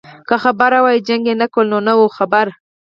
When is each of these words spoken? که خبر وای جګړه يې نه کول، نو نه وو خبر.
که 0.27 0.35
خبر 0.43 0.71
وای 0.83 0.97
جګړه 1.07 1.27
يې 1.29 1.33
نه 1.41 1.47
کول، 1.53 1.65
نو 1.73 1.79
نه 1.87 1.93
وو 1.99 2.07
خبر. 2.17 2.45